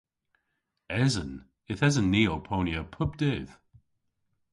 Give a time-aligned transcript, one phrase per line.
[1.03, 1.33] Esen.
[1.71, 3.51] Yth esen ni ow ponya pub dydh.